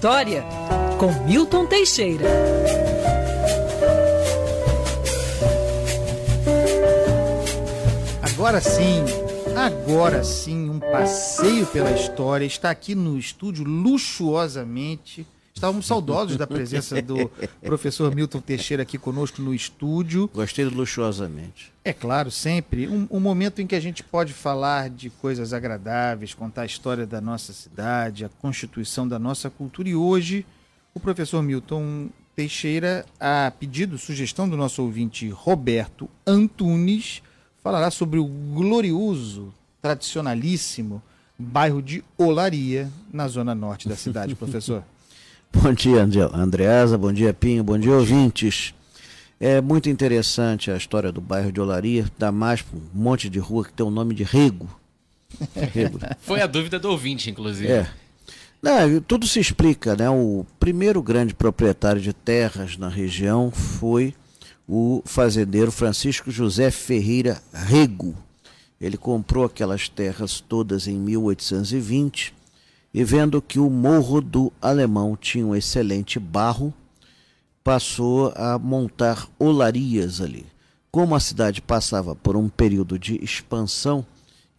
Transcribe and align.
História 0.00 0.44
com 0.96 1.10
Milton 1.24 1.66
Teixeira. 1.66 2.24
Agora 8.22 8.60
sim, 8.60 9.02
agora 9.56 10.22
sim, 10.22 10.70
um 10.70 10.78
passeio 10.78 11.66
pela 11.66 11.90
história. 11.90 12.44
Está 12.44 12.70
aqui 12.70 12.94
no 12.94 13.18
estúdio 13.18 13.64
luxuosamente. 13.64 15.26
Estávamos 15.58 15.86
saudosos 15.86 16.36
da 16.36 16.46
presença 16.46 17.02
do 17.02 17.28
professor 17.62 18.14
Milton 18.14 18.40
Teixeira 18.40 18.84
aqui 18.84 18.96
conosco 18.96 19.42
no 19.42 19.52
estúdio. 19.52 20.30
Gostei 20.32 20.64
luxuosamente. 20.64 21.72
É 21.84 21.92
claro, 21.92 22.30
sempre. 22.30 22.86
Um, 22.86 23.08
um, 23.10 23.18
momento 23.18 23.60
em 23.60 23.66
que 23.66 23.74
a 23.74 23.80
gente 23.80 24.04
pode 24.04 24.32
falar 24.32 24.88
de 24.88 25.10
coisas 25.10 25.52
agradáveis, 25.52 26.32
contar 26.32 26.62
a 26.62 26.66
história 26.66 27.04
da 27.04 27.20
nossa 27.20 27.52
cidade, 27.52 28.24
a 28.24 28.28
constituição 28.28 29.08
da 29.08 29.18
nossa 29.18 29.50
cultura. 29.50 29.88
E 29.88 29.96
hoje, 29.96 30.46
o 30.94 31.00
professor 31.00 31.42
Milton 31.42 32.08
Teixeira, 32.36 33.04
a 33.18 33.50
pedido, 33.50 33.98
sugestão 33.98 34.48
do 34.48 34.56
nosso 34.56 34.80
ouvinte 34.80 35.28
Roberto 35.28 36.08
Antunes, 36.24 37.20
falará 37.64 37.90
sobre 37.90 38.20
o 38.20 38.26
glorioso, 38.26 39.52
tradicionalíssimo 39.82 41.02
bairro 41.36 41.82
de 41.82 42.04
Olaria, 42.16 42.88
na 43.12 43.26
zona 43.26 43.56
norte 43.56 43.88
da 43.88 43.96
cidade, 43.96 44.36
professor. 44.38 44.84
Bom 45.52 45.72
dia, 45.72 46.02
Andreasa, 46.34 46.98
bom 46.98 47.12
dia, 47.12 47.32
Pinho, 47.32 47.64
bom 47.64 47.78
dia, 47.78 47.92
ouvintes. 47.92 48.74
É 49.40 49.60
muito 49.60 49.88
interessante 49.88 50.70
a 50.70 50.76
história 50.76 51.10
do 51.10 51.20
bairro 51.20 51.50
de 51.50 51.60
Olaria, 51.60 52.06
dá 52.18 52.30
mais 52.30 52.64
um 52.72 52.80
monte 52.92 53.30
de 53.30 53.38
rua 53.38 53.64
que 53.64 53.72
tem 53.72 53.84
o 53.84 53.90
nome 53.90 54.14
de 54.14 54.24
Rego. 54.24 54.68
Rego. 55.54 55.98
Foi 56.20 56.40
a 56.42 56.46
dúvida 56.46 56.78
do 56.78 56.90
ouvinte, 56.90 57.30
inclusive. 57.30 57.70
É. 57.70 57.90
Não, 58.60 59.00
tudo 59.00 59.26
se 59.26 59.40
explica, 59.40 59.96
né? 59.96 60.10
O 60.10 60.44
primeiro 60.60 61.02
grande 61.02 61.34
proprietário 61.34 62.00
de 62.00 62.12
terras 62.12 62.76
na 62.76 62.88
região 62.88 63.50
foi 63.52 64.14
o 64.66 65.00
fazendeiro 65.04 65.70
Francisco 65.70 66.30
José 66.30 66.70
Ferreira 66.70 67.40
Rego. 67.52 68.14
Ele 68.80 68.96
comprou 68.96 69.44
aquelas 69.44 69.88
terras 69.88 70.40
todas 70.40 70.86
em 70.86 70.98
1820 70.98 72.34
e 72.92 73.04
vendo 73.04 73.42
que 73.42 73.58
o 73.58 73.68
Morro 73.68 74.20
do 74.20 74.52
Alemão 74.60 75.16
tinha 75.16 75.46
um 75.46 75.54
excelente 75.54 76.18
barro, 76.18 76.72
passou 77.62 78.32
a 78.34 78.58
montar 78.58 79.28
olarias 79.38 80.20
ali. 80.20 80.46
Como 80.90 81.14
a 81.14 81.20
cidade 81.20 81.60
passava 81.60 82.14
por 82.14 82.36
um 82.36 82.48
período 82.48 82.98
de 82.98 83.22
expansão, 83.22 84.04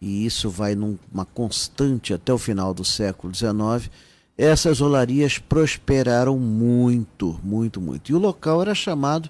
e 0.00 0.24
isso 0.24 0.48
vai 0.48 0.74
numa 0.74 1.24
constante 1.34 2.14
até 2.14 2.32
o 2.32 2.38
final 2.38 2.72
do 2.72 2.84
século 2.84 3.34
XIX, 3.34 3.90
essas 4.38 4.80
olarias 4.80 5.38
prosperaram 5.38 6.38
muito, 6.38 7.38
muito, 7.42 7.80
muito. 7.80 8.10
E 8.10 8.14
o 8.14 8.18
local 8.18 8.62
era 8.62 8.74
chamado 8.74 9.28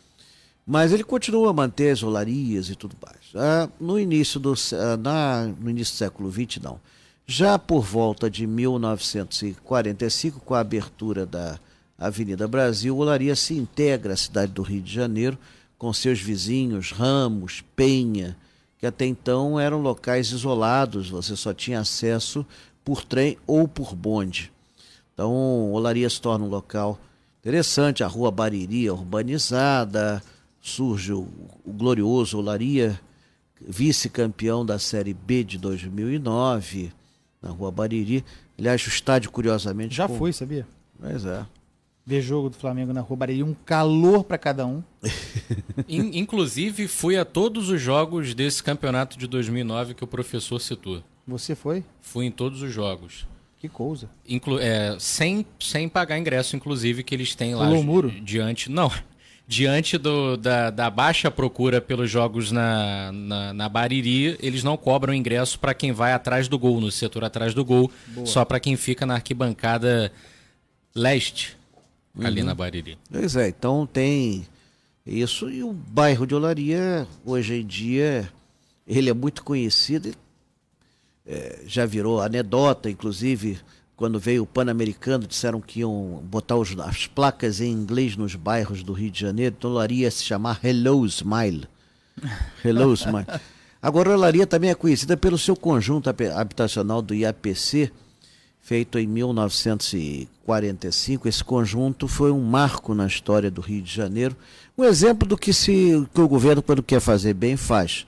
Mas 0.65 0.91
ele 0.91 1.03
continua 1.03 1.49
a 1.49 1.53
manter 1.53 1.91
as 1.91 2.03
olarias 2.03 2.69
e 2.69 2.75
tudo 2.75 2.95
mais. 3.03 3.17
Ah, 3.35 3.69
no, 3.79 3.99
início 3.99 4.39
do, 4.39 4.53
ah, 4.73 4.97
na, 4.97 5.47
no 5.59 5.69
início 5.69 5.93
do 5.95 5.97
século 5.97 6.31
XX, 6.31 6.61
não. 6.61 6.79
Já 7.25 7.57
por 7.57 7.81
volta 7.83 8.29
de 8.29 8.45
1945, 8.45 10.39
com 10.41 10.53
a 10.53 10.59
abertura 10.59 11.25
da 11.25 11.59
Avenida 11.97 12.47
Brasil, 12.47 12.97
Olaria 12.97 13.35
se 13.35 13.53
integra 13.53 14.13
à 14.13 14.17
cidade 14.17 14.51
do 14.51 14.61
Rio 14.61 14.81
de 14.81 14.93
Janeiro, 14.93 15.37
com 15.77 15.93
seus 15.93 16.19
vizinhos 16.19 16.91
Ramos, 16.91 17.63
Penha, 17.75 18.37
que 18.77 18.85
até 18.85 19.05
então 19.05 19.59
eram 19.59 19.81
locais 19.81 20.31
isolados, 20.31 21.09
você 21.09 21.35
só 21.35 21.53
tinha 21.53 21.79
acesso 21.79 22.45
por 22.83 23.05
trem 23.05 23.37
ou 23.45 23.67
por 23.67 23.95
bonde. 23.95 24.51
Então, 25.13 25.71
Olaria 25.71 26.09
se 26.09 26.19
torna 26.19 26.45
um 26.45 26.49
local 26.49 26.99
interessante, 27.39 28.03
a 28.03 28.07
Rua 28.07 28.31
Bariri 28.31 28.89
urbanizada, 28.89 30.21
surge 30.61 31.11
o, 31.11 31.27
o 31.65 31.73
glorioso 31.73 32.37
Olaria, 32.37 32.99
vice-campeão 33.59 34.65
da 34.65 34.77
Série 34.79 35.13
B 35.13 35.43
de 35.43 35.57
2009, 35.57 36.91
na 37.41 37.49
Rua 37.49 37.71
Bariri. 37.71 38.23
Aliás, 38.57 38.85
o 38.85 38.89
estádio, 38.89 39.31
curiosamente. 39.31 39.95
Já 39.95 40.07
foi, 40.07 40.31
sabia? 40.31 40.67
Pois 40.99 41.25
é. 41.25 41.45
Ver 42.05 42.21
jogo 42.21 42.49
do 42.49 42.55
Flamengo 42.55 42.93
na 42.93 43.01
Rua 43.01 43.17
Bariri, 43.17 43.43
um 43.43 43.53
calor 43.53 44.23
para 44.23 44.37
cada 44.37 44.65
um. 44.65 44.83
Inclusive, 45.87 46.87
fui 46.87 47.17
a 47.17 47.25
todos 47.25 47.69
os 47.69 47.81
jogos 47.81 48.33
desse 48.33 48.61
campeonato 48.63 49.17
de 49.17 49.27
2009 49.27 49.95
que 49.95 50.03
o 50.03 50.07
professor 50.07 50.59
citou. 50.59 51.03
Você 51.27 51.55
foi? 51.55 51.83
Fui 52.01 52.25
em 52.25 52.31
todos 52.31 52.61
os 52.61 52.71
jogos. 52.71 53.27
Que 53.59 53.69
coisa. 53.69 54.09
Inclu 54.27 54.57
é, 54.59 54.97
sem, 54.99 55.45
sem 55.59 55.87
pagar 55.87 56.17
ingresso, 56.17 56.55
inclusive, 56.55 57.03
que 57.03 57.13
eles 57.13 57.35
têm 57.35 57.53
lá. 57.53 57.65
Pulou 57.65 57.81
o 57.81 57.83
muro? 57.83 58.09
Diante. 58.09 58.71
Não, 58.71 58.91
diante 59.47 59.97
do, 59.97 60.37
da, 60.37 60.69
da, 60.69 60.89
baixa 60.89 61.29
procura 61.29 61.81
pelos 61.81 62.09
jogos 62.09 62.51
na, 62.51 63.11
na, 63.11 63.53
na 63.53 63.69
Bariri, 63.69 64.37
eles 64.39 64.63
não 64.63 64.77
cobram 64.77 65.13
ingresso 65.13 65.59
para 65.59 65.73
quem 65.73 65.91
vai 65.91 66.13
atrás 66.13 66.47
do 66.47 66.57
gol, 66.57 66.79
no 66.79 66.91
setor 66.91 67.23
atrás 67.23 67.53
do 67.53 67.65
gol, 67.65 67.91
Boa. 68.07 68.25
só 68.25 68.45
para 68.45 68.59
quem 68.59 68.77
fica 68.77 69.05
na 69.05 69.15
arquibancada 69.15 70.11
leste, 70.95 71.57
uhum. 72.15 72.25
ali 72.25 72.43
na 72.43 72.55
Bariri. 72.55 72.97
Pois 73.11 73.35
é, 73.35 73.49
então 73.49 73.85
tem 73.85 74.47
isso 75.05 75.49
e 75.49 75.63
o 75.63 75.73
bairro 75.73 76.25
de 76.25 76.35
Olaria, 76.35 77.07
hoje 77.25 77.55
em 77.55 77.65
dia, 77.65 78.31
ele 78.87 79.09
é 79.09 79.13
muito 79.13 79.43
conhecido, 79.43 80.13
é, 81.25 81.61
já 81.65 81.85
virou 81.85 82.21
anedota, 82.21 82.89
inclusive 82.89 83.59
quando 84.01 84.19
veio 84.19 84.41
o 84.41 84.47
Pan-Americano, 84.47 85.27
disseram 85.27 85.61
que 85.61 85.81
iam 85.81 86.23
botar 86.23 86.55
os, 86.55 86.75
as 86.79 87.05
placas 87.05 87.61
em 87.61 87.71
inglês 87.71 88.17
nos 88.17 88.33
bairros 88.33 88.81
do 88.81 88.93
Rio 88.93 89.11
de 89.11 89.19
Janeiro, 89.19 89.53
então 89.55 89.69
Olaria 89.69 90.09
se 90.09 90.23
chamar 90.23 90.59
Hello 90.65 91.05
Smile. 91.05 91.67
Hello 92.65 92.91
Smile. 92.95 93.27
Agora, 93.79 94.09
Olaria 94.09 94.47
também 94.47 94.71
é 94.71 94.73
conhecida 94.73 95.15
pelo 95.15 95.37
seu 95.37 95.55
conjunto 95.55 96.09
habitacional 96.09 96.99
do 96.99 97.13
IAPC, 97.13 97.91
feito 98.59 98.97
em 98.97 99.05
1945. 99.05 101.27
Esse 101.27 101.43
conjunto 101.43 102.07
foi 102.07 102.31
um 102.31 102.41
marco 102.41 102.95
na 102.95 103.05
história 103.05 103.51
do 103.51 103.61
Rio 103.61 103.83
de 103.83 103.93
Janeiro, 103.93 104.35
um 104.75 104.83
exemplo 104.83 105.27
do 105.27 105.37
que, 105.37 105.53
se, 105.53 106.07
que 106.11 106.21
o 106.21 106.27
governo, 106.27 106.63
quando 106.63 106.81
quer 106.81 107.01
fazer 107.01 107.35
bem, 107.35 107.55
faz. 107.55 108.07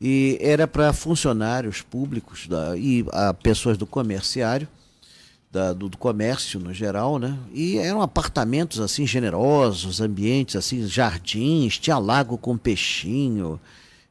E 0.00 0.36
era 0.40 0.66
para 0.66 0.92
funcionários 0.92 1.82
públicos 1.82 2.48
da, 2.48 2.76
e 2.76 3.06
a 3.12 3.32
pessoas 3.32 3.78
do 3.78 3.86
comerciário 3.86 4.66
da, 5.50 5.72
do, 5.72 5.88
do, 5.88 5.98
comércio 5.98 6.60
no 6.60 6.72
geral, 6.72 7.18
né? 7.18 7.36
E 7.52 7.76
eram 7.78 8.00
apartamentos 8.00 8.78
assim 8.78 9.06
generosos, 9.06 10.00
ambientes 10.00 10.54
assim, 10.54 10.86
jardins, 10.86 11.78
tinha 11.78 11.98
lago 11.98 12.38
com 12.38 12.56
peixinho. 12.56 13.58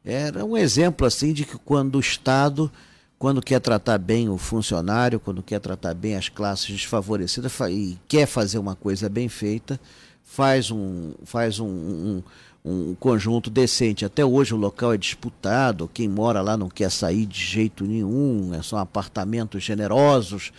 Era 0.04 0.44
um 0.44 0.58
exemplo 0.58 1.08
assim 1.08 1.32
de 1.32 1.46
que 1.46 1.58
quando 1.58 1.96
o 1.96 2.00
Estado, 2.00 2.70
quando 3.18 3.42
quer 3.42 3.60
tratar 3.62 3.98
bem 3.98 4.28
o 4.28 4.38
funcionário, 4.38 5.20
quando 5.20 5.42
quer 5.42 5.60
tratar 5.60 5.94
bem 5.94 6.16
as 6.16 6.28
classes 6.28 6.68
desfavorecidas 6.68 7.54
e 7.70 7.98
quer 8.08 8.26
fazer 8.26 8.58
uma 8.58 8.76
coisa 8.76 9.08
bem 9.08 9.30
feita, 9.30 9.80
faz 10.24 10.70
um, 10.72 11.14
faz 11.24 11.60
um, 11.60 11.68
um 11.68 12.24
um 12.64 12.94
conjunto 12.94 13.50
decente. 13.50 14.04
Até 14.04 14.24
hoje 14.24 14.54
o 14.54 14.58
local 14.58 14.94
é 14.94 14.98
disputado, 14.98 15.90
quem 15.94 16.10
mora 16.10 16.42
lá 16.42 16.58
não 16.58 16.70
quer 16.70 16.92
sair 16.92 17.26
de 17.26 17.40
jeito 17.40 17.86
nenhum, 17.86 18.52
são 18.62 18.78
apartamentos 18.78 19.64
generosos, 19.64 20.52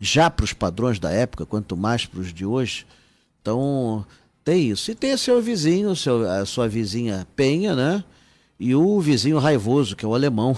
já 0.00 0.30
para 0.30 0.44
os 0.44 0.52
padrões 0.52 0.98
da 0.98 1.10
época, 1.10 1.46
quanto 1.46 1.76
mais 1.76 2.06
para 2.06 2.20
os 2.20 2.32
de 2.32 2.44
hoje. 2.44 2.86
Então, 3.40 4.04
tem 4.44 4.70
isso. 4.70 4.90
E 4.90 4.94
tem 4.94 5.16
seu 5.16 5.40
vizinho, 5.40 5.94
seu, 5.96 6.28
a 6.28 6.44
sua 6.44 6.68
vizinha 6.68 7.26
Penha, 7.34 7.74
né? 7.74 8.04
E 8.58 8.74
o 8.74 9.00
vizinho 9.00 9.38
raivoso, 9.38 9.96
que 9.96 10.04
é 10.04 10.08
o 10.08 10.14
alemão. 10.14 10.56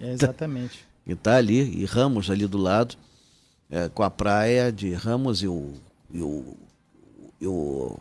É 0.00 0.12
exatamente. 0.12 0.84
que 1.04 1.12
está 1.12 1.36
ali, 1.36 1.80
e 1.80 1.84
Ramos 1.84 2.30
ali 2.30 2.46
do 2.46 2.58
lado, 2.58 2.96
é, 3.70 3.88
com 3.88 4.02
a 4.02 4.10
praia 4.10 4.72
de 4.72 4.92
Ramos 4.92 5.42
e 5.42 5.48
o, 5.48 5.72
e 6.12 6.22
o, 6.22 6.56
e 7.40 7.46
o 7.46 7.98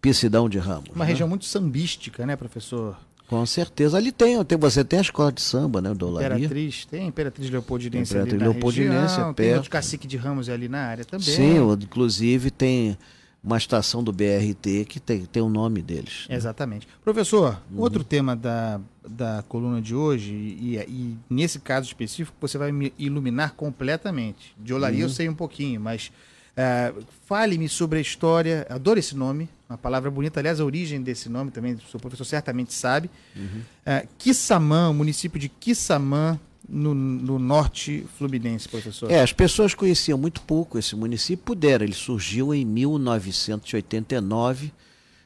Piscidão 0.00 0.48
de 0.48 0.58
Ramos. 0.58 0.90
Uma 0.94 1.04
né? 1.04 1.10
região 1.10 1.28
muito 1.28 1.44
sambística, 1.44 2.26
né, 2.26 2.34
professor 2.34 2.96
Com 3.32 3.46
certeza. 3.46 3.96
Ali 3.96 4.12
tem, 4.12 4.44
tem 4.44 4.58
você 4.58 4.84
tem 4.84 4.98
a 4.98 5.02
escola 5.02 5.32
de 5.32 5.40
samba, 5.40 5.80
né, 5.80 5.94
do 5.94 6.06
Olaria. 6.06 6.36
Imperatriz, 6.36 6.84
tem 6.84 7.06
Imperatriz 7.06 7.48
Leopoldinense 7.50 8.12
Imperatriz 8.12 8.34
ali 8.34 8.44
na 8.44 8.50
Leopoldinense, 8.50 8.94
região, 9.16 9.30
é 9.30 9.34
tem 9.34 9.46
perto. 9.52 9.66
o 9.66 9.70
Cacique 9.70 10.06
de 10.06 10.16
Ramos 10.18 10.48
ali 10.48 10.68
na 10.68 10.80
área 10.82 11.04
também. 11.04 11.26
Sim, 11.26 11.56
inclusive 11.80 12.50
tem 12.50 12.96
uma 13.42 13.56
estação 13.56 14.04
do 14.04 14.12
BRT 14.12 14.84
que 14.88 15.00
tem, 15.00 15.24
tem 15.24 15.42
o 15.42 15.48
nome 15.48 15.82
deles. 15.82 16.26
Exatamente. 16.28 16.86
Professor, 17.02 17.60
Uhum. 17.72 17.80
outro 17.80 18.04
tema 18.04 18.36
da, 18.36 18.78
da 19.08 19.42
coluna 19.48 19.80
de 19.80 19.94
hoje, 19.94 20.32
e, 20.32 20.76
e 20.76 21.16
nesse 21.28 21.58
caso 21.58 21.86
específico, 21.86 22.36
você 22.40 22.56
vai 22.58 22.70
me 22.70 22.92
iluminar 22.98 23.54
completamente. 23.54 24.54
De 24.58 24.72
olaria 24.74 24.98
Uhum. 25.00 25.06
eu 25.06 25.08
sei 25.08 25.28
um 25.28 25.34
pouquinho, 25.34 25.80
mas 25.80 26.12
ah, 26.56 26.92
fale-me 27.26 27.68
sobre 27.68 27.98
a 27.98 28.02
história, 28.02 28.66
adoro 28.70 28.98
esse 29.00 29.16
nome, 29.16 29.48
uma 29.72 29.78
palavra 29.78 30.10
bonita, 30.10 30.40
aliás, 30.40 30.60
a 30.60 30.64
origem 30.64 31.00
desse 31.02 31.28
nome 31.28 31.50
também, 31.50 31.74
o 31.74 31.80
seu 31.90 31.98
professor 31.98 32.24
certamente 32.24 32.72
sabe. 32.74 33.08
Uhum. 33.34 33.62
Ah, 33.86 34.04
Quissamã, 34.18 34.90
o 34.90 34.94
município 34.94 35.40
de 35.40 35.48
Quissamã, 35.48 36.38
no, 36.68 36.94
no 36.94 37.38
norte 37.38 38.06
fluminense, 38.16 38.68
professor. 38.68 39.10
É, 39.10 39.20
as 39.20 39.32
pessoas 39.32 39.74
conheciam 39.74 40.16
muito 40.16 40.40
pouco 40.42 40.78
esse 40.78 40.94
município, 40.94 41.44
puderam. 41.44 41.84
Ele 41.84 41.94
surgiu 41.94 42.54
em 42.54 42.64
1989, 42.64 44.72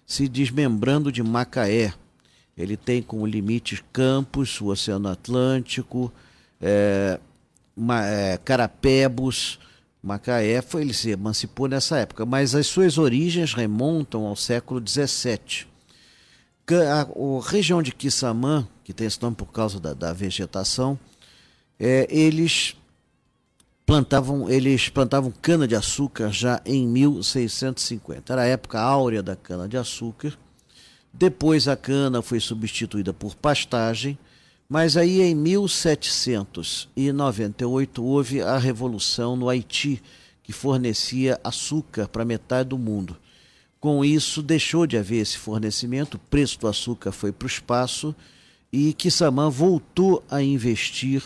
se 0.07 0.29
desmembrando 0.29 1.13
de 1.13 1.23
Macaé. 1.23 1.93
Ele 2.57 2.77
tem 2.77 3.03
como 3.03 3.27
limites 3.27 3.83
Campos, 3.93 4.61
o 4.61 4.67
Oceano 4.67 5.09
Atlântico, 5.09 6.11
é, 6.61 7.21
Ma- 7.77 8.05
é, 8.07 8.39
Carapebus, 8.39 9.59
Macaé. 10.07 10.63
Foi, 10.63 10.83
ele 10.83 10.95
se 10.95 11.11
emancipou 11.11 11.67
nessa 11.67 11.99
época, 11.99 12.25
mas 12.25 12.55
as 12.55 12.67
suas 12.67 12.97
origens 12.97 13.53
remontam 13.53 14.25
ao 14.25 14.37
século 14.37 14.83
XVII. 14.87 15.67
A, 16.71 17.03
a 17.03 17.51
região 17.51 17.83
de 17.83 17.93
Quissamã, 17.93 18.67
que 18.85 18.93
tem 18.93 19.07
esse 19.07 19.21
nome 19.21 19.37
por 19.37 19.47
causa 19.47 19.81
da, 19.81 19.93
da 19.93 20.13
vegetação, 20.13 20.99
é, 21.79 22.07
eles 22.11 22.77
plantavam 23.85 24.51
eles 24.51 24.89
plantavam 24.89 25.31
cana 25.31 25.67
de 25.69 25.77
açúcar 25.77 26.31
já 26.31 26.61
em 26.65 26.87
1650. 26.87 28.33
Era 28.33 28.43
a 28.43 28.47
época 28.47 28.81
áurea 28.81 29.23
da 29.23 29.37
cana 29.37 29.69
de 29.69 29.77
açúcar. 29.77 30.37
Depois 31.13 31.67
a 31.67 31.77
cana 31.77 32.21
foi 32.21 32.41
substituída 32.41 33.13
por 33.13 33.35
pastagem, 33.35 34.19
mas 34.69 34.97
aí 34.97 35.23
em 35.23 35.33
1798 35.35 38.05
houve 38.05 38.43
a 38.43 38.59
revolução 38.59 39.37
no 39.37 39.49
Haiti, 39.49 40.03
que 40.43 40.53
fornecia 40.53 41.41
açúcar 41.43 42.09
para 42.09 42.25
metade 42.25 42.71
do 42.71 42.79
mundo. 42.79 43.17
Com 43.79 44.05
isso, 44.05 44.43
deixou 44.43 44.85
de 44.87 44.97
haver 44.97 45.21
esse 45.21 45.39
fornecimento, 45.39 46.15
o 46.15 46.19
preço 46.19 46.59
do 46.59 46.67
açúcar 46.67 47.13
foi 47.13 47.31
para 47.31 47.47
o 47.47 47.49
espaço 47.49 48.13
e 48.73 48.93
Quissamã 48.93 49.49
voltou 49.49 50.25
a 50.31 50.43
investir 50.43 51.23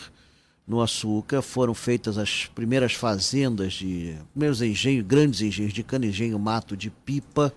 no 0.67 0.81
açúcar. 0.81 1.41
Foram 1.41 1.73
feitas 1.73 2.17
as 2.17 2.45
primeiras 2.45 2.93
fazendas 2.93 3.73
de 3.73 4.15
primeiros 4.31 4.61
engenhos, 4.61 5.05
grandes 5.05 5.41
engenhos 5.41 5.73
de 5.73 5.83
cana, 5.83 6.05
engenho 6.05 6.37
mato 6.37 6.77
de 6.77 6.89
pipa, 6.89 7.53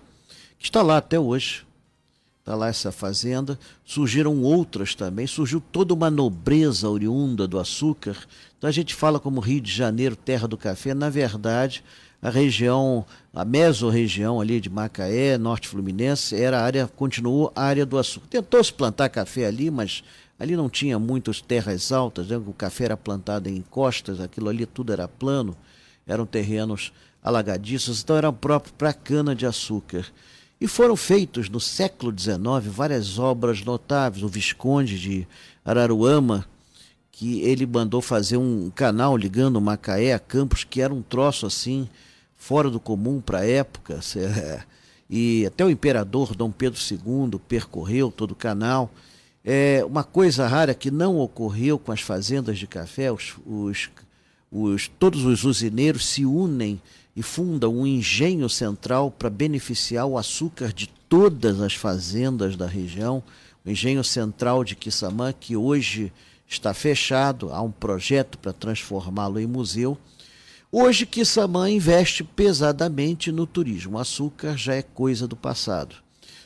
que 0.57 0.65
está 0.65 0.81
lá 0.81 0.97
até 0.97 1.19
hoje. 1.19 1.65
Está 2.45 2.53
lá 2.53 2.67
essa 2.67 2.91
fazenda. 2.91 3.57
Surgiram 3.83 4.43
outras 4.43 4.93
também. 4.93 5.25
Surgiu 5.25 5.59
toda 5.59 5.95
uma 5.95 6.11
nobreza 6.11 6.87
oriunda 6.87 7.47
do 7.47 7.57
açúcar. 7.57 8.15
Então 8.55 8.67
a 8.67 8.71
gente 8.71 8.93
fala 8.93 9.19
como 9.19 9.39
Rio 9.39 9.59
de 9.59 9.71
Janeiro, 9.71 10.15
terra 10.15 10.47
do 10.47 10.55
café. 10.55 10.93
Na 10.93 11.09
verdade, 11.09 11.83
a 12.21 12.29
região, 12.29 13.03
a 13.33 13.43
mesorregião 13.43 14.39
ali 14.39 14.61
de 14.61 14.69
Macaé, 14.69 15.39
norte 15.39 15.67
fluminense, 15.67 16.35
era 16.35 16.61
área, 16.61 16.87
continuou 16.87 17.51
a 17.55 17.63
área 17.63 17.83
do 17.83 17.97
açúcar. 17.97 18.27
Tentou 18.29 18.63
se 18.63 18.71
plantar 18.71 19.09
café 19.09 19.47
ali, 19.47 19.71
mas 19.71 20.03
ali 20.39 20.55
não 20.55 20.69
tinha 20.69 20.99
muitas 20.99 21.41
terras 21.41 21.91
altas, 21.91 22.27
né? 22.27 22.37
o 22.37 22.53
café 22.53 22.85
era 22.85 22.95
plantado 22.95 23.49
em 23.49 23.55
encostas, 23.55 24.19
aquilo 24.19 24.49
ali 24.49 24.67
tudo 24.67 24.93
era 24.93 25.07
plano, 25.07 25.57
eram 26.05 26.27
terrenos 26.27 26.93
alagadiços, 27.23 28.03
então 28.03 28.15
era 28.15 28.31
próprio 28.31 28.71
para 28.75 28.93
cana 28.93 29.33
de 29.33 29.47
açúcar. 29.47 30.05
E 30.59 30.67
foram 30.67 30.95
feitos 30.95 31.49
no 31.49 31.59
século 31.59 32.13
XIX 32.17 32.39
várias 32.65 33.19
obras 33.19 33.63
notáveis. 33.63 34.23
O 34.23 34.27
Visconde 34.27 34.99
de 34.99 35.27
Araruama, 35.63 36.45
que 37.11 37.41
ele 37.41 37.65
mandou 37.65 38.01
fazer 38.01 38.37
um 38.37 38.69
canal 38.69 39.17
ligando 39.17 39.59
Macaé 39.59 40.13
a 40.13 40.19
Campos, 40.19 40.63
que 40.63 40.81
era 40.81 40.93
um 40.93 41.01
troço 41.01 41.45
assim, 41.45 41.89
fora 42.35 42.69
do 42.69 42.79
comum 42.79 43.21
para 43.21 43.39
a 43.39 43.45
época. 43.45 43.99
E 45.07 45.45
até 45.45 45.63
o 45.63 45.69
imperador 45.69 46.35
Dom 46.35 46.49
Pedro 46.49 46.79
II 46.79 47.39
percorreu 47.47 48.11
todo 48.11 48.31
o 48.31 48.35
canal. 48.35 48.89
É 49.43 49.85
uma 49.85 50.03
coisa 50.03 50.47
rara 50.47 50.73
que 50.73 50.89
não 50.89 51.19
ocorreu 51.19 51.77
com 51.77 51.91
as 51.91 52.01
fazendas 52.01 52.57
de 52.57 52.65
café, 52.65 53.11
os, 53.11 53.35
os, 53.45 53.91
os, 54.55 54.87
todos 54.87 55.25
os 55.25 55.43
usineiros 55.43 56.07
se 56.07 56.25
unem 56.25 56.81
e 57.13 57.21
fundam 57.21 57.75
um 57.75 57.85
engenho 57.85 58.47
central 58.47 59.11
para 59.11 59.29
beneficiar 59.29 60.05
o 60.05 60.17
açúcar 60.17 60.71
de 60.71 60.87
todas 61.09 61.59
as 61.59 61.73
fazendas 61.73 62.55
da 62.55 62.65
região. 62.65 63.21
O 63.65 63.69
engenho 63.69 64.03
central 64.03 64.63
de 64.63 64.75
Quissamã, 64.75 65.33
que 65.33 65.57
hoje 65.57 66.11
está 66.47 66.73
fechado, 66.73 67.51
há 67.51 67.61
um 67.61 67.71
projeto 67.71 68.37
para 68.37 68.53
transformá-lo 68.53 69.39
em 69.39 69.47
museu. 69.47 69.97
Hoje, 70.71 71.05
Quissamã 71.05 71.69
investe 71.69 72.23
pesadamente 72.23 73.33
no 73.33 73.45
turismo. 73.45 73.97
O 73.97 73.99
açúcar 73.99 74.57
já 74.57 74.75
é 74.75 74.81
coisa 74.81 75.27
do 75.27 75.35
passado. 75.35 75.95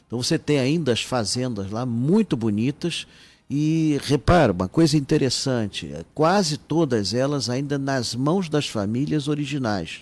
Então 0.07 0.21
você 0.21 0.39
tem 0.39 0.57
ainda 0.57 0.91
as 0.91 1.03
fazendas 1.03 1.69
lá 1.69 1.85
muito 1.85 2.35
bonitas 2.35 3.05
e 3.49 3.97
repara, 4.03 4.53
uma 4.53 4.67
coisa 4.67 4.95
interessante, 4.95 5.91
é, 5.91 6.05
quase 6.13 6.57
todas 6.57 7.13
elas 7.13 7.49
ainda 7.49 7.79
nas 7.79 8.13
mãos 8.13 8.47
das 8.47 8.67
famílias 8.67 9.27
originais. 9.27 10.01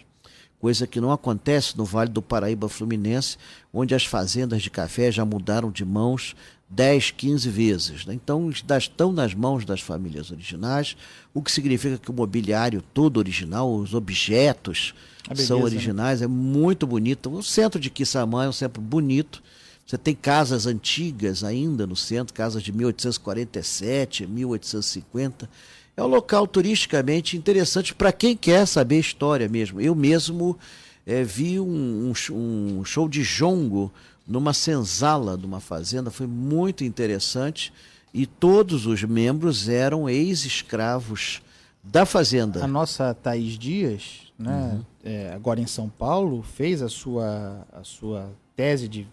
Coisa 0.59 0.87
que 0.87 0.99
não 0.99 1.11
acontece 1.11 1.77
no 1.77 1.85
Vale 1.85 2.09
do 2.09 2.21
Paraíba 2.21 2.67
Fluminense, 2.67 3.37
onde 3.71 3.95
as 3.95 4.03
fazendas 4.03 4.61
de 4.61 4.69
café 4.69 5.11
já 5.11 5.23
mudaram 5.23 5.71
de 5.71 5.85
mãos 5.85 6.35
10, 6.69 7.11
15 7.11 7.49
vezes. 7.49 8.05
né? 8.05 8.13
Então 8.13 8.49
ainda 8.53 8.77
estão 8.77 9.11
nas 9.13 9.33
mãos 9.33 9.63
das 9.63 9.79
famílias 9.79 10.31
originais, 10.31 10.97
o 11.33 11.41
que 11.41 11.51
significa 11.51 11.97
que 11.97 12.11
o 12.11 12.13
mobiliário 12.13 12.83
todo 12.93 13.17
original, 13.17 13.73
os 13.73 13.93
objetos 13.93 14.93
beleza, 15.27 15.47
são 15.47 15.59
né? 15.59 15.65
originais, 15.65 16.21
é 16.21 16.27
muito 16.27 16.85
bonito. 16.85 17.29
O 17.29 17.43
centro 17.43 17.79
de 17.79 17.89
Quissamã 17.89 18.45
é 18.45 18.49
um 18.49 18.53
centro 18.53 18.81
bonito. 18.81 19.41
Você 19.87 19.97
tem 19.97 20.13
casas 20.13 20.65
antigas 20.67 21.45
ainda 21.45 21.87
no 21.87 21.95
centro, 21.95 22.33
casas 22.33 22.61
de 22.61 22.73
1847, 22.73 24.27
1850. 24.27 25.49
É 25.95 26.03
um 26.03 26.07
local 26.07 26.45
turisticamente 26.45 27.37
interessante 27.37 27.95
para 27.95 28.11
quem 28.11 28.35
quer 28.35 28.65
saber 28.67 28.99
história 28.99 29.47
mesmo. 29.47 29.79
Eu 29.79 29.95
mesmo 29.95 30.57
eh, 31.05 31.23
vi 31.23 31.57
um, 31.59 32.11
um 32.31 32.79
um 32.79 32.85
show 32.85 33.07
de 33.07 33.23
jongo 33.23 33.91
numa 34.27 34.53
senzala 34.53 35.37
de 35.37 35.45
uma 35.45 35.61
fazenda, 35.61 36.11
foi 36.11 36.27
muito 36.27 36.83
interessante. 36.83 37.71
E 38.13 38.25
todos 38.25 38.85
os 38.85 39.01
membros 39.03 39.69
eram 39.69 40.09
ex-escravos 40.09 41.41
da 41.81 42.05
fazenda. 42.05 42.63
A 42.63 42.67
nossa 42.67 43.13
Thaís 43.13 43.57
Dias, 43.57 44.31
né, 44.37 44.73
Uhum. 44.73 44.85
é, 45.03 45.31
agora 45.33 45.61
em 45.61 45.67
São 45.67 45.87
Paulo, 45.87 46.43
fez 46.43 46.81
a 46.81 46.89
sua, 46.89 47.65
a 47.71 47.83
sua 47.83 48.29
tese 48.55 48.87
de 48.89 49.07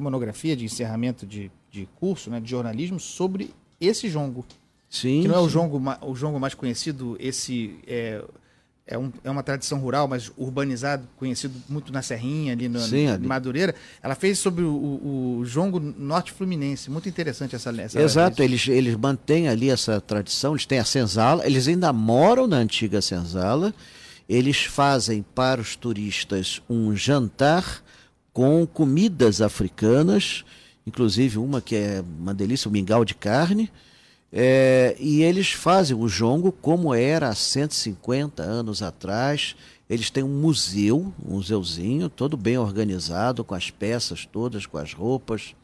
monografia 0.00 0.56
de 0.56 0.64
encerramento 0.64 1.26
de, 1.26 1.50
de 1.70 1.88
curso 1.96 2.30
né, 2.30 2.40
de 2.40 2.50
jornalismo 2.50 2.98
sobre 3.00 3.50
esse 3.80 4.08
jongo. 4.08 4.44
Sim, 4.88 5.22
Que 5.22 5.28
não 5.28 5.34
é 5.36 5.40
o 5.40 5.48
jongo, 5.48 5.82
o 6.02 6.14
jongo 6.14 6.38
mais 6.38 6.54
conhecido, 6.54 7.16
esse 7.18 7.76
é, 7.86 8.22
é, 8.86 8.96
um- 8.96 9.10
é 9.24 9.30
uma 9.30 9.42
tradição 9.42 9.78
rural, 9.80 10.06
mas 10.06 10.30
urbanizado, 10.36 11.08
conhecido 11.16 11.54
muito 11.68 11.92
na 11.92 12.00
Serrinha, 12.00 12.52
ali 12.52 12.68
no, 12.68 12.78
Sim, 12.78 13.08
ali. 13.08 13.26
Madureira. 13.26 13.74
Ela 14.00 14.14
fez 14.14 14.38
sobre 14.38 14.62
o, 14.62 14.70
o, 14.72 15.38
o 15.40 15.44
jongo 15.46 15.80
norte 15.80 16.30
fluminense. 16.30 16.90
Muito 16.90 17.08
interessante 17.08 17.56
essa 17.56 17.70
essa 17.80 18.00
Exato, 18.00 18.40
eles, 18.42 18.68
eles 18.68 18.94
mantêm 18.94 19.48
ali 19.48 19.68
essa 19.68 20.00
tradição, 20.00 20.52
eles 20.52 20.66
têm 20.66 20.78
a 20.78 20.84
senzala, 20.84 21.44
eles 21.44 21.66
ainda 21.66 21.92
moram 21.92 22.46
na 22.46 22.58
antiga 22.58 23.02
senzala, 23.02 23.74
eles 24.28 24.62
fazem 24.64 25.24
para 25.34 25.60
os 25.60 25.74
turistas 25.74 26.62
um 26.70 26.94
jantar 26.94 27.82
com 28.34 28.66
comidas 28.66 29.40
africanas, 29.40 30.44
inclusive 30.86 31.38
uma 31.38 31.62
que 31.62 31.76
é 31.76 32.04
uma 32.18 32.34
delícia, 32.34 32.68
o 32.68 32.72
mingau 32.72 33.04
de 33.04 33.14
carne, 33.14 33.70
é, 34.32 34.96
e 34.98 35.22
eles 35.22 35.52
fazem 35.52 35.96
o 35.96 36.08
jongo 36.08 36.50
como 36.50 36.92
era 36.92 37.28
há 37.28 37.34
150 37.34 38.42
anos 38.42 38.82
atrás. 38.82 39.54
Eles 39.88 40.10
têm 40.10 40.24
um 40.24 40.40
museu, 40.40 41.12
um 41.24 41.36
museuzinho, 41.36 42.08
todo 42.08 42.36
bem 42.36 42.58
organizado, 42.58 43.44
com 43.44 43.54
as 43.54 43.70
peças 43.70 44.26
todas, 44.26 44.66
com 44.66 44.76
as 44.76 44.92
roupas. 44.92 45.54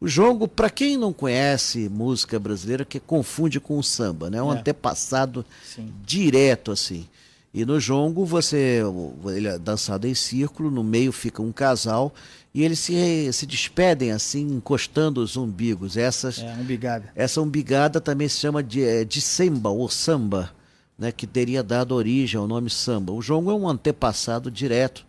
O 0.00 0.06
jongo, 0.06 0.46
para 0.46 0.70
quem 0.70 0.96
não 0.96 1.12
conhece 1.12 1.88
música 1.88 2.38
brasileira, 2.38 2.84
que 2.84 3.00
confunde 3.00 3.58
com 3.58 3.76
o 3.78 3.82
samba, 3.82 4.30
né? 4.30 4.38
É 4.38 4.42
um 4.42 4.52
É. 4.52 4.58
antepassado 4.58 5.44
Sim. 5.64 5.92
direto 6.04 6.70
assim. 6.70 7.08
E 7.54 7.66
no 7.66 7.78
jongo 7.78 8.24
você 8.24 8.80
ele 9.26 9.46
é 9.48 9.58
dançado 9.58 10.06
em 10.06 10.14
círculo, 10.14 10.70
no 10.70 10.82
meio 10.82 11.12
fica 11.12 11.42
um 11.42 11.52
casal 11.52 12.14
e 12.54 12.62
eles 12.64 12.78
se, 12.78 13.30
se 13.32 13.44
despedem 13.46 14.10
assim, 14.10 14.40
encostando 14.42 15.20
os 15.22 15.36
umbigos. 15.36 15.96
Essas, 15.96 16.38
É, 16.38 16.54
umbigada. 16.58 17.10
essa 17.14 17.40
umbigada 17.42 18.00
também 18.00 18.28
se 18.28 18.38
chama 18.38 18.62
de, 18.62 18.82
eh, 18.82 19.04
de 19.04 19.20
samba 19.20 19.68
ou 19.68 19.88
samba, 19.88 20.50
né, 20.98 21.12
que 21.12 21.26
teria 21.26 21.62
dado 21.62 21.94
origem 21.94 22.38
ao 22.40 22.46
nome 22.46 22.70
samba. 22.70 23.12
O 23.12 23.20
jongo 23.20 23.50
é 23.50 23.54
um 23.54 23.68
antepassado 23.68 24.50
direto 24.50 25.04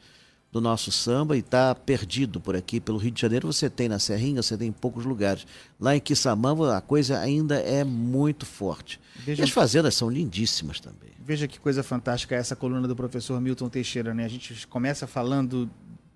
do 0.54 0.62
nosso 0.62 0.92
samba 0.92 1.36
e 1.36 1.40
está 1.40 1.74
perdido 1.74 2.40
por 2.40 2.56
aqui 2.56 2.80
pelo 2.80 3.00
Rio 3.00 3.10
de 3.10 3.20
Janeiro. 3.20 3.52
Você 3.52 3.72
tem 3.72 3.90
na 3.90 3.98
Serrinha, 3.98 4.42
você 4.44 4.56
tem 4.56 4.68
em 4.68 4.72
poucos 4.72 5.04
lugares. 5.04 5.48
Lá 5.80 5.96
em 5.96 6.00
Quissamã 6.00 6.78
a 6.78 6.80
coisa 6.80 7.18
ainda 7.20 7.56
é 7.56 7.84
muito 7.84 8.46
forte. 8.46 9.00
Veja- 9.16 9.42
E 9.42 9.44
as 9.44 9.50
fazendas 9.50 9.96
são 9.96 10.12
lindíssimas 10.12 10.80
também. 10.80 11.10
Veja 11.26 11.48
que 11.48 11.60
coisa 11.60 11.82
fantástica 11.82 12.36
essa 12.36 12.56
coluna 12.56 12.88
do 12.88 12.96
professor 12.96 13.42
Milton 13.42 13.68
Teixeira, 13.68 14.14
né? 14.14 14.26
A 14.26 14.28
gente 14.28 14.68
começa 14.68 15.08
falando 15.08 15.68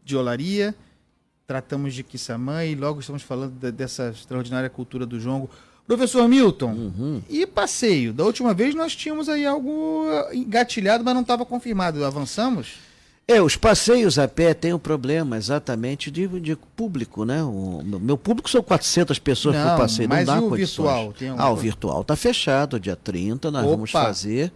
de 0.06 0.16
olaria, 0.16 0.76
tratamos 1.48 1.96
de 1.96 2.04
Kissamã 2.04 2.64
e 2.64 2.76
logo 2.76 3.00
estamos 3.00 3.24
falando 3.24 3.54
de- 3.60 3.72
dessa 3.72 4.10
extraordinária 4.12 4.70
cultura 4.70 5.04
do 5.06 5.20
jongo. 5.20 5.50
Professor 5.88 6.28
Milton, 6.28 6.74
Uhum. 6.74 7.22
e 7.30 7.48
passeio? 7.48 8.14
Da 8.14 8.24
última 8.26 8.54
vez 8.54 8.76
nós 8.76 8.96
tínhamos 8.96 9.30
aí 9.30 9.46
algo 9.48 10.06
engatilhado, 10.34 11.04
mas 11.04 11.14
não 11.16 11.22
estava 11.22 11.44
confirmado. 11.46 12.04
Avançamos? 12.06 12.86
É, 13.30 13.42
os 13.42 13.58
passeios 13.58 14.18
a 14.18 14.26
pé 14.26 14.54
têm 14.54 14.74
um 14.74 14.80
problema 14.80 15.36
exatamente 15.36 16.10
de, 16.10 16.28
de 16.40 16.56
público, 16.56 17.26
né? 17.26 17.44
O 17.44 17.82
meu- 17.84 18.18
público 18.18 18.50
são 18.50 18.64
400 18.64 19.20
pessoas 19.20 19.56
Não, 19.56 19.70
por 19.72 19.78
passeio, 19.80 20.08
mas 20.08 20.26
não 20.26 20.34
dá 20.36 20.42
e 20.42 20.46
o 20.46 20.50
condições. 20.50 20.86
virtual? 20.88 21.14
Tem 21.14 21.28
alguma 21.30 21.48
ah, 21.48 21.52
o 21.52 21.56
virtual 21.58 22.04
tá 22.06 22.16
fechado, 22.16 22.80
dia 22.80 22.96
30, 22.96 23.52
nós 23.52 23.66
vamos 23.66 23.90
Opa! 23.90 24.04
fazer 24.06 24.50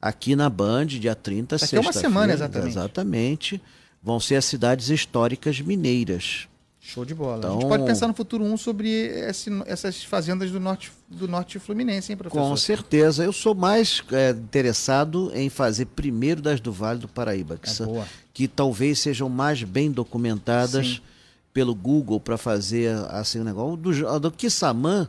aqui 0.00 0.36
na 0.36 0.48
Band, 0.48 0.86
dia 0.86 1.16
30, 1.16 1.56
Daqui 1.58 1.74
a 1.74 1.80
uma 1.80 1.84
sexta-feira. 1.92 2.08
semana, 2.08 2.32
exatamente. 2.32 2.68
Exatamente. 2.70 3.62
Vão 4.00 4.20
ser 4.20 4.36
as 4.36 4.44
cidades 4.44 4.88
históricas 4.88 5.60
mineiras. 5.60 6.46
Show 6.84 7.04
de 7.04 7.14
bola. 7.14 7.46
A 7.46 7.50
gente 7.50 7.58
Então- 7.58 7.68
pode 7.68 7.84
pensar 7.84 8.08
no 8.08 8.12
futuro 8.14 8.42
um 8.42 8.56
sobre 8.56 8.88
esse- 8.90 9.48
essas 9.66 10.02
fazendas 10.02 10.50
do 10.50 10.58
norte, 10.58 10.90
do 11.08 11.28
norte 11.28 11.60
fluminense, 11.60 12.10
hein, 12.10 12.18
professor? 12.18 12.42
Com 12.48 12.56
certeza. 12.56 13.24
Eu 13.24 13.32
sou 13.32 13.54
mais 13.54 14.02
é, 14.10 14.30
interessado 14.30 15.30
em 15.32 15.48
fazer 15.48 15.86
primeiro 15.86 16.42
das 16.42 16.60
do 16.60 16.72
Vale 16.72 16.98
do 16.98 17.06
Paraíba, 17.08 17.56
que, 17.56 17.68
É 17.68 17.72
são- 17.72 18.04
que 18.34 18.48
talvez 18.48 18.98
sejam 18.98 19.28
mais 19.28 19.62
bem 19.62 19.92
documentadas 19.92 20.86
Sim. 20.96 21.00
pelo 21.54 21.72
Google 21.72 22.18
para 22.18 22.36
fazer 22.36 22.92
assim 23.10 23.38
o 23.38 23.44
negócio. 23.44 23.76
Do, 23.76 24.18
do 24.20 24.30
Kissamã 24.32 25.08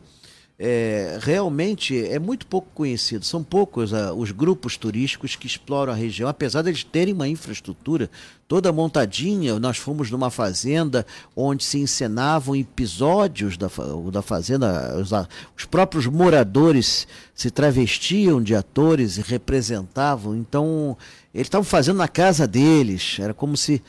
é, 0.60 1.17
realmente 1.22 1.98
é 2.07 2.19
muito 2.19 2.45
pouco 2.45 2.67
conhecido. 2.74 3.25
São 3.25 3.43
poucos 3.43 3.93
ah, 3.93 4.13
os 4.13 4.31
grupos 4.31 4.77
turísticos 4.77 5.36
que 5.36 5.48
exploram 5.48 5.91
a 5.91 5.95
região, 5.95 6.29
apesar 6.29 6.62
de 6.62 6.69
eles 6.69 6.83
terem 6.83 7.13
uma 7.13 7.27
infraestrutura 7.27 8.10
toda 8.48 8.72
montadinha. 8.72 9.60
Nós 9.60 9.77
fomos 9.77 10.12
numa 10.12 10.29
fazenda 10.29 11.05
onde 11.36 11.63
se 11.63 11.79
encenavam 11.79 12.55
episódios 12.55 13.57
da, 13.57 13.69
da 14.12 14.22
fazenda, 14.22 14.95
os, 15.00 15.12
a- 15.12 15.27
os 15.57 15.65
próprios 15.65 16.05
moradores 16.05 17.07
se 17.33 17.50
travestiam 17.50 18.41
de 18.41 18.55
atores 18.55 19.17
e 19.17 19.22
representavam. 19.22 20.36
Então, 20.36 20.95
eles 21.33 21.48
estavam 21.48 21.65
fazendo 21.65 21.98
na 21.98 22.07
casa 22.07 22.48
deles. 22.48 23.17
Era 23.19 23.33
como 23.33 23.57
se 23.57 23.81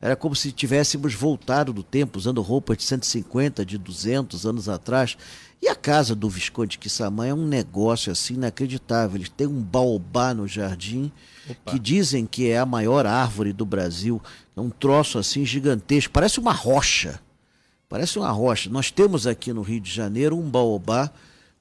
era 0.00 0.16
como 0.16 0.34
se 0.34 0.50
tivéssemos 0.50 1.14
voltado 1.14 1.72
do 1.72 1.84
tempo, 1.84 2.18
usando 2.18 2.42
roupas 2.42 2.76
de 2.78 2.82
150, 2.82 3.64
de 3.64 3.78
200 3.78 4.44
anos 4.44 4.68
atrás. 4.68 5.16
E 5.62 5.68
a 5.68 5.76
casa 5.76 6.16
do 6.16 6.28
Visconde 6.28 6.76
Quissamã 6.76 7.24
é 7.24 7.32
um 7.32 7.46
negócio 7.46 8.10
assim 8.10 8.34
inacreditável. 8.34 9.16
Eles 9.16 9.28
têm 9.28 9.46
um 9.46 9.62
baobá 9.62 10.34
no 10.34 10.48
jardim, 10.48 11.12
que 11.66 11.78
dizem 11.78 12.26
que 12.26 12.50
é 12.50 12.58
a 12.58 12.66
maior 12.66 13.06
árvore 13.06 13.52
do 13.52 13.64
Brasil. 13.64 14.20
É 14.56 14.60
um 14.60 14.70
troço 14.70 15.18
assim 15.18 15.44
gigantesco, 15.46 16.12
parece 16.12 16.40
uma 16.40 16.52
rocha. 16.52 17.20
Parece 17.88 18.18
uma 18.18 18.30
rocha. 18.32 18.68
Nós 18.70 18.90
temos 18.90 19.24
aqui 19.24 19.52
no 19.52 19.62
Rio 19.62 19.80
de 19.80 19.92
Janeiro 19.92 20.36
um 20.36 20.50
baobá 20.50 21.12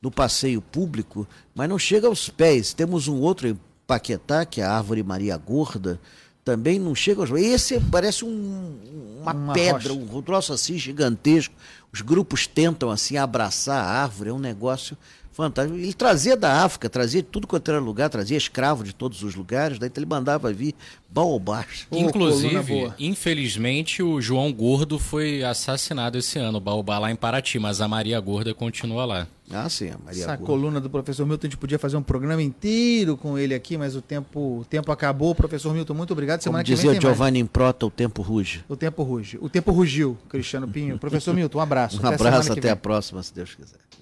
no 0.01 0.09
passeio 0.09 0.61
público, 0.61 1.27
mas 1.53 1.69
não 1.69 1.77
chega 1.77 2.07
aos 2.07 2.27
pés. 2.27 2.73
Temos 2.73 3.07
um 3.07 3.19
outro 3.19 3.49
em 3.49 3.59
Paquetá, 3.85 4.45
que 4.45 4.61
é 4.61 4.63
a 4.63 4.71
árvore 4.71 5.03
Maria 5.03 5.37
Gorda, 5.37 5.99
também 6.43 6.79
não 6.79 6.93
chega 6.95 7.21
aos. 7.21 7.29
Esse 7.31 7.79
parece 7.79 8.25
um- 8.25 8.79
uma, 9.21 9.33
Uma 9.33 9.53
pedra, 9.53 9.93
rocha. 9.93 9.93
um 9.93 10.21
troço 10.21 10.53
assim 10.53 10.77
gigantesco. 10.77 11.53
Os 11.93 12.01
grupos 12.01 12.47
tentam 12.47 12.89
assim 12.89 13.17
abraçar 13.17 13.83
a 13.83 14.01
árvore, 14.03 14.29
é 14.29 14.33
um 14.33 14.39
negócio 14.39 14.97
fantástico. 15.31 15.77
Ele 15.77 15.93
trazia 15.93 16.35
da 16.35 16.63
África, 16.63 16.89
trazia 16.89 17.21
de 17.21 17.27
tudo 17.27 17.47
quanto 17.47 17.69
era 17.69 17.79
lugar, 17.79 18.09
trazia 18.09 18.37
escravo 18.37 18.83
de 18.83 18.93
todos 18.93 19.23
os 19.23 19.35
lugares, 19.35 19.79
daí 19.79 19.91
ele 19.95 20.05
mandava 20.05 20.51
vir 20.51 20.75
baobás. 21.09 21.87
Inclusive, 21.91 22.61
boa. 22.61 22.95
infelizmente, 22.99 24.01
o 24.01 24.21
João 24.21 24.51
Gordo 24.51 24.97
foi 24.97 25.43
assassinado 25.43 26.17
esse 26.17 26.39
ano, 26.39 26.57
o 26.57 26.61
Baobá 26.61 26.99
lá 26.99 27.11
em 27.11 27.15
Paraty, 27.15 27.59
mas 27.59 27.81
a 27.81 27.87
Maria 27.87 28.19
Gorda 28.19 28.53
continua 28.53 29.05
lá. 29.05 29.27
Ah, 29.53 29.67
sim, 29.67 29.89
a 29.89 29.97
Maria 30.03 30.23
Essa 30.23 30.35
Gorda. 30.37 30.45
coluna 30.45 30.79
do 30.79 30.89
professor 30.89 31.25
Milton, 31.25 31.47
a 31.47 31.49
gente 31.49 31.57
podia 31.57 31.77
fazer 31.77 31.97
um 31.97 32.01
programa 32.01 32.41
inteiro 32.41 33.17
com 33.17 33.37
ele 33.37 33.53
aqui, 33.53 33.77
mas 33.77 33.95
o 33.95 34.01
tempo, 34.01 34.59
o 34.61 34.65
tempo 34.65 34.91
acabou. 34.91 35.35
Professor 35.35 35.73
Milton, 35.73 35.93
muito 35.93 36.11
obrigado. 36.11 36.39
Como 36.39 36.43
Semana 36.43 36.63
que 36.63 36.69
vem 36.69 36.75
dizia 36.75 36.91
mais. 36.91 37.01
Giovanni 37.01 37.39
Improta, 37.39 37.85
o 37.85 37.89
tempo 37.89 38.21
ruge. 38.21 38.63
O 38.69 38.77
tempo 38.77 39.03
ruge. 39.03 39.37
O 39.41 39.49
tempo 39.49 39.71
rugiu, 39.71 40.17
Cristiano 40.29 40.67
Pinho. 40.67 40.97
Professor 40.97 41.33
Milton, 41.33 41.57
um 41.57 41.61
abraço. 41.61 41.97
Um 42.01 42.01
semana 42.01 42.15
abraço, 42.15 42.53
até 42.53 42.69
a 42.69 42.75
próxima, 42.75 43.21
se 43.21 43.33
Deus 43.33 43.53
quiser. 43.53 43.77